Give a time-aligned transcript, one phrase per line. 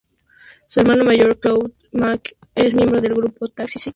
[0.67, 3.89] Su hermano mayor, Claude McKnight, es miembro del grupo Take Six.